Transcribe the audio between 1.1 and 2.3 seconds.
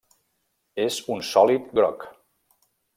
un sòlid groc.